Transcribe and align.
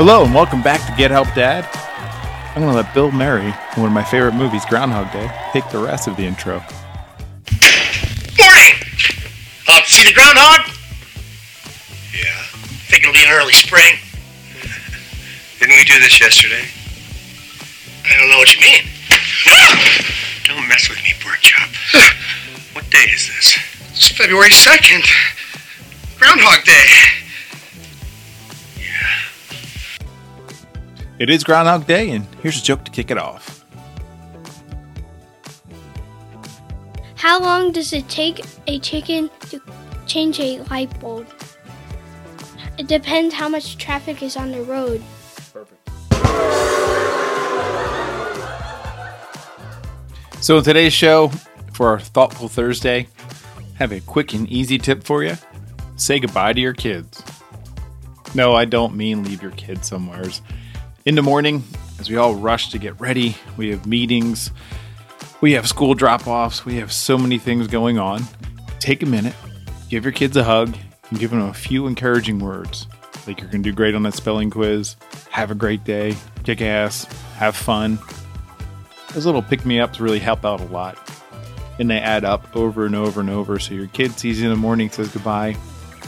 Hello 0.00 0.24
and 0.24 0.34
welcome 0.34 0.62
back 0.62 0.80
to 0.88 0.96
Get 0.96 1.10
Help 1.10 1.28
Dad. 1.34 1.68
I'm 2.56 2.62
going 2.62 2.72
to 2.72 2.74
let 2.74 2.94
Bill 2.94 3.12
Murray, 3.12 3.52
one 3.76 3.86
of 3.86 3.92
my 3.92 4.02
favorite 4.02 4.32
movies, 4.32 4.64
Groundhog 4.64 5.12
Day, 5.12 5.28
take 5.52 5.68
the 5.68 5.76
rest 5.76 6.08
of 6.08 6.16
the 6.16 6.24
intro. 6.24 6.64
Morning! 8.40 8.80
Up 9.68 9.84
to 9.84 9.90
see 9.92 10.08
the 10.08 10.16
groundhog? 10.16 10.72
Yeah. 12.16 12.32
Think 12.88 13.04
it'll 13.04 13.12
be 13.12 13.20
an 13.20 13.28
early 13.28 13.52
spring? 13.52 14.00
Didn't 15.60 15.76
we 15.76 15.84
do 15.84 16.00
this 16.00 16.18
yesterday? 16.18 16.64
I 18.08 18.16
don't 18.16 18.30
know 18.30 18.38
what 18.38 18.56
you 18.56 18.60
mean. 18.62 18.88
Ah! 19.52 19.76
Don't 20.48 20.66
mess 20.66 20.88
with 20.88 20.96
me, 21.04 21.12
pork 21.20 21.44
chop. 21.44 21.68
what 22.72 22.88
day 22.88 23.04
is 23.12 23.28
this? 23.28 23.58
It's 23.92 24.08
February 24.08 24.48
2nd. 24.48 25.04
Groundhog 26.16 26.64
Day. 26.64 27.19
It 31.20 31.28
is 31.28 31.44
Groundhog 31.44 31.86
Day, 31.86 32.12
and 32.12 32.24
here's 32.42 32.58
a 32.58 32.62
joke 32.62 32.82
to 32.86 32.90
kick 32.90 33.10
it 33.10 33.18
off. 33.18 33.62
How 37.14 37.38
long 37.38 37.72
does 37.72 37.92
it 37.92 38.08
take 38.08 38.42
a 38.66 38.78
chicken 38.78 39.28
to 39.50 39.60
change 40.06 40.40
a 40.40 40.62
light 40.70 40.98
bulb? 40.98 41.26
It 42.78 42.86
depends 42.86 43.34
how 43.34 43.50
much 43.50 43.76
traffic 43.76 44.22
is 44.22 44.34
on 44.34 44.50
the 44.50 44.62
road. 44.62 45.02
Perfect. 45.52 45.90
So, 50.42 50.56
in 50.56 50.64
today's 50.64 50.94
show, 50.94 51.28
for 51.74 51.88
our 51.88 52.00
Thoughtful 52.00 52.48
Thursday, 52.48 53.08
have 53.74 53.92
a 53.92 54.00
quick 54.00 54.32
and 54.32 54.48
easy 54.48 54.78
tip 54.78 55.04
for 55.04 55.22
you 55.22 55.36
say 55.96 56.18
goodbye 56.18 56.54
to 56.54 56.60
your 56.62 56.72
kids. 56.72 57.22
No, 58.34 58.54
I 58.54 58.64
don't 58.64 58.96
mean 58.96 59.22
leave 59.22 59.42
your 59.42 59.50
kids 59.50 59.86
somewheres. 59.86 60.40
In 61.06 61.14
the 61.14 61.22
morning, 61.22 61.64
as 61.98 62.10
we 62.10 62.16
all 62.16 62.34
rush 62.34 62.68
to 62.72 62.78
get 62.78 63.00
ready, 63.00 63.34
we 63.56 63.70
have 63.70 63.86
meetings, 63.86 64.50
we 65.40 65.52
have 65.52 65.66
school 65.66 65.94
drop 65.94 66.26
offs, 66.26 66.66
we 66.66 66.76
have 66.76 66.92
so 66.92 67.16
many 67.16 67.38
things 67.38 67.68
going 67.68 67.98
on. 67.98 68.22
Take 68.80 69.02
a 69.02 69.06
minute, 69.06 69.34
give 69.88 70.04
your 70.04 70.12
kids 70.12 70.36
a 70.36 70.44
hug, 70.44 70.76
and 71.08 71.18
give 71.18 71.30
them 71.30 71.40
a 71.40 71.54
few 71.54 71.86
encouraging 71.86 72.38
words. 72.38 72.86
Like 73.26 73.40
you're 73.40 73.48
going 73.48 73.62
to 73.62 73.70
do 73.70 73.74
great 73.74 73.94
on 73.94 74.02
that 74.02 74.12
spelling 74.12 74.50
quiz, 74.50 74.96
have 75.30 75.50
a 75.50 75.54
great 75.54 75.84
day, 75.84 76.16
kick 76.44 76.60
ass, 76.60 77.04
have 77.36 77.56
fun. 77.56 77.98
Those 79.14 79.24
little 79.24 79.42
pick 79.42 79.64
me 79.64 79.80
ups 79.80 80.00
really 80.00 80.18
help 80.18 80.44
out 80.44 80.60
a 80.60 80.64
lot. 80.64 80.98
And 81.78 81.90
they 81.90 81.98
add 81.98 82.24
up 82.24 82.54
over 82.54 82.84
and 82.84 82.94
over 82.94 83.22
and 83.22 83.30
over. 83.30 83.58
So 83.58 83.72
your 83.72 83.86
kid 83.86 84.18
sees 84.18 84.38
you 84.38 84.48
in 84.48 84.52
the 84.52 84.60
morning, 84.60 84.90
says 84.90 85.08
goodbye, 85.08 85.56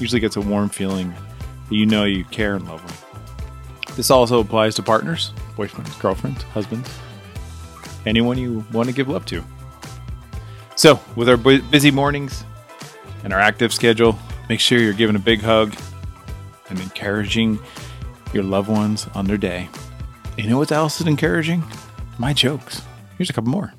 usually 0.00 0.20
gets 0.20 0.36
a 0.36 0.40
warm 0.40 0.70
feeling 0.70 1.10
that 1.10 1.74
you 1.74 1.84
know 1.84 2.04
you 2.04 2.24
care 2.24 2.54
and 2.54 2.66
love 2.66 2.80
them. 2.86 3.07
This 3.98 4.12
also 4.12 4.38
applies 4.38 4.76
to 4.76 4.82
partners, 4.84 5.32
boyfriends, 5.56 5.98
girlfriends, 5.98 6.44
husbands, 6.44 6.88
anyone 8.06 8.38
you 8.38 8.64
want 8.72 8.88
to 8.88 8.94
give 8.94 9.08
love 9.08 9.26
to. 9.26 9.42
So, 10.76 11.00
with 11.16 11.28
our 11.28 11.36
bu- 11.36 11.62
busy 11.62 11.90
mornings 11.90 12.44
and 13.24 13.32
our 13.32 13.40
active 13.40 13.72
schedule, 13.72 14.16
make 14.48 14.60
sure 14.60 14.78
you're 14.78 14.92
giving 14.92 15.16
a 15.16 15.18
big 15.18 15.40
hug 15.40 15.74
and 16.70 16.78
encouraging 16.78 17.58
your 18.32 18.44
loved 18.44 18.68
ones 18.68 19.08
on 19.16 19.24
their 19.24 19.36
day. 19.36 19.68
You 20.36 20.48
know 20.48 20.58
what 20.58 20.70
else 20.70 21.00
is 21.00 21.08
encouraging? 21.08 21.64
My 22.18 22.32
jokes. 22.32 22.82
Here's 23.16 23.30
a 23.30 23.32
couple 23.32 23.50
more. 23.50 23.74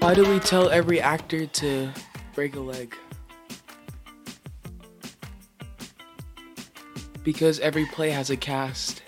Why 0.00 0.14
do 0.14 0.26
we 0.26 0.40
tell 0.40 0.70
every 0.70 0.98
actor 0.98 1.44
to 1.44 1.92
break 2.34 2.56
a 2.56 2.60
leg? 2.60 2.96
Because 7.22 7.60
every 7.60 7.84
play 7.84 8.08
has 8.08 8.30
a 8.30 8.36
cast. 8.36 9.02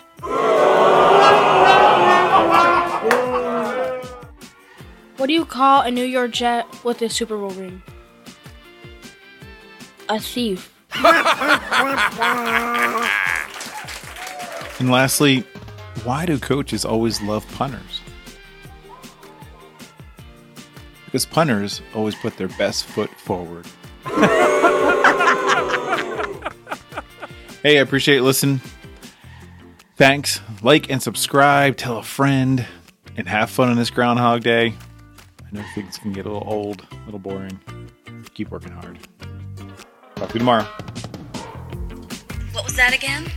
What 5.17 5.29
do 5.29 5.33
you 5.33 5.47
call 5.47 5.81
a 5.81 5.91
New 5.91 6.05
York 6.05 6.33
Jet 6.33 6.67
with 6.85 7.01
a 7.01 7.09
Super 7.09 7.39
Bowl 7.39 7.49
ring? 7.51 7.83
A 10.11 10.21
thief. 10.21 10.75
And 14.79 14.91
lastly, 14.91 15.41
why 16.05 16.27
do 16.27 16.39
coaches 16.39 16.85
always 16.85 17.23
love 17.23 17.51
punters? 17.55 18.02
Because 21.13 21.27
punters 21.27 21.83
always 21.95 22.15
put 22.15 22.39
their 22.39 22.49
best 22.49 22.87
foot 22.87 23.11
forward. 23.11 23.67
hey, 27.63 27.77
I 27.77 27.83
appreciate 27.83 28.15
you 28.15 28.23
listening. 28.23 28.63
Thanks. 29.97 30.41
Like 30.63 30.91
and 30.91 31.03
subscribe, 31.03 31.77
tell 31.77 31.99
a 31.99 32.03
friend, 32.03 32.67
and 33.15 33.29
have 33.29 33.51
fun 33.51 33.69
on 33.69 33.77
this 33.77 33.91
Groundhog 33.91 34.43
Day. 34.43 34.73
I 35.41 35.55
know 35.55 35.63
things 35.75 35.99
can 35.99 36.15
get 36.15 36.25
a 36.25 36.33
little 36.33 36.49
old, 36.51 36.87
a 36.91 37.05
little 37.05 37.21
boring. 37.21 37.61
Keep 38.33 38.51
working 38.51 38.73
hard. 38.73 38.99
Talk 40.15 40.29
to 40.29 40.35
you 40.35 40.39
tomorrow. 40.39 40.65
What 42.53 42.65
was 42.65 42.75
that 42.77 42.95
again? 42.95 43.31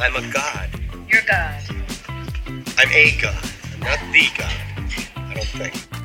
I'm 0.00 0.16
a 0.16 0.32
god. 0.32 0.70
You're 1.08 1.20
a 1.20 1.26
God. 1.26 1.62
I'm 2.76 2.90
a 2.90 3.16
god. 3.22 3.50
I'm 3.74 3.80
not 3.80 4.00
the 4.10 4.28
god. 4.36 4.52
I 5.14 5.34
don't 5.34 5.46
think. 5.46 5.95